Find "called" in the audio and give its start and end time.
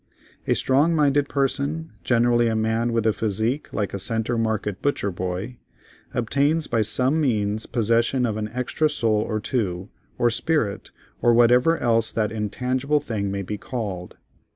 13.59-14.15